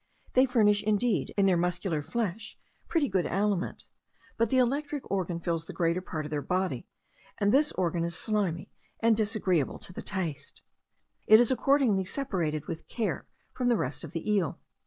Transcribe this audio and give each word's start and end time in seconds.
They 0.33 0.47
furnish, 0.47 0.81
indeed, 0.81 1.31
in 1.37 1.45
their 1.45 1.55
muscular 1.57 2.01
flesh, 2.01 2.57
pretty 2.87 3.07
good 3.07 3.27
aliment; 3.27 3.85
but 4.35 4.49
the 4.49 4.57
electric 4.57 5.03
organ 5.11 5.39
fills 5.39 5.65
the 5.65 5.73
greater 5.73 6.01
part 6.01 6.25
of 6.25 6.31
their 6.31 6.41
body, 6.41 6.87
and 7.37 7.53
this 7.53 7.71
organ 7.73 8.03
is 8.03 8.15
slimy, 8.15 8.71
and 8.99 9.15
disagreeable 9.15 9.77
to 9.77 9.93
the 9.93 10.01
taste; 10.01 10.63
it 11.27 11.39
is 11.39 11.51
accordingly 11.51 12.05
separated 12.05 12.65
with 12.65 12.87
care 12.87 13.27
from 13.53 13.67
the 13.67 13.77
rest 13.77 14.03
of 14.03 14.11
the 14.11 14.27
eel. 14.27 14.59